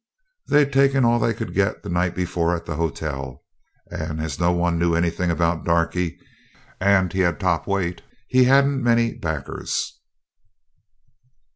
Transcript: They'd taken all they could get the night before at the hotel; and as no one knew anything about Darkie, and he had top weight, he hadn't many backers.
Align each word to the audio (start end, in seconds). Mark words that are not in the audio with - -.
They'd 0.47 0.73
taken 0.73 1.05
all 1.05 1.19
they 1.19 1.31
could 1.35 1.53
get 1.53 1.83
the 1.83 1.89
night 1.89 2.15
before 2.15 2.55
at 2.55 2.65
the 2.65 2.73
hotel; 2.73 3.43
and 3.91 4.19
as 4.19 4.39
no 4.39 4.51
one 4.51 4.79
knew 4.79 4.95
anything 4.95 5.29
about 5.29 5.63
Darkie, 5.63 6.17
and 6.79 7.13
he 7.13 7.19
had 7.19 7.39
top 7.39 7.67
weight, 7.67 8.01
he 8.27 8.45
hadn't 8.45 8.81
many 8.81 9.13
backers. 9.13 9.99